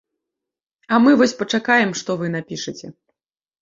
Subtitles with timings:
[0.87, 2.87] А мы вось пачакаем, што вы напішаце.